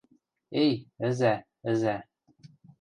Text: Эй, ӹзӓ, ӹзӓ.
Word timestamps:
Эй, 0.63 0.73
ӹзӓ, 1.07 1.35
ӹзӓ. 1.71 1.95